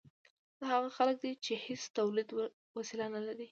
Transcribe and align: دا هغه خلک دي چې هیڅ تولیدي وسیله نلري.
دا 0.59 0.65
هغه 0.75 0.89
خلک 0.97 1.15
دي 1.23 1.31
چې 1.45 1.53
هیڅ 1.65 1.81
تولیدي 1.97 2.33
وسیله 2.77 3.05
نلري. 3.15 3.47